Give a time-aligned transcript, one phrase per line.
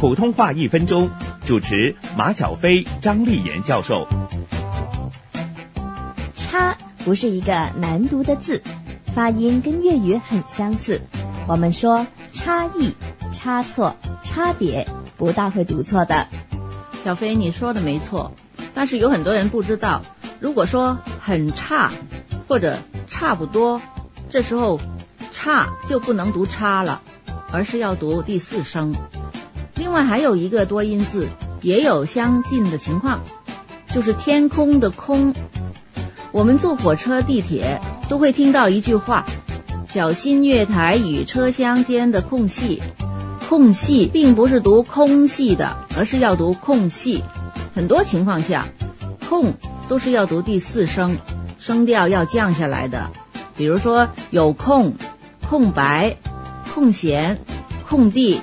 [0.00, 1.10] 普通话一分钟，
[1.44, 4.08] 主持马巧飞、张丽妍教授。
[6.34, 6.74] 差
[7.04, 8.62] 不是一个难读的字，
[9.14, 11.02] 发音跟粤语很相似。
[11.46, 12.94] 我们说差异、
[13.34, 16.28] 差错、差别，不大会读错的。
[17.04, 18.32] 小飞，你说的没错，
[18.72, 20.00] 但是有很多人不知道，
[20.40, 21.92] 如果说很差
[22.48, 23.82] 或者差不多，
[24.30, 24.80] 这时候
[25.30, 27.02] 差就不能读差了，
[27.52, 28.94] 而是要读第四声。
[29.80, 31.26] 另外还有一个多音字，
[31.62, 33.20] 也有相近的情况，
[33.94, 35.32] 就是天空的空。
[36.32, 39.24] 我们坐火车、地铁都会听到一句话
[39.90, 42.82] ：“小心月台与车厢间的空隙。”
[43.48, 47.24] 空隙并不是读空隙的，而是要读空隙。
[47.74, 48.66] 很多情况下，
[49.30, 49.54] 空
[49.88, 51.16] 都是要读第四声，
[51.58, 53.10] 声调要降下来的。
[53.56, 54.92] 比如说有空、
[55.48, 56.16] 空白、
[56.74, 57.38] 空闲、
[57.88, 58.42] 空地。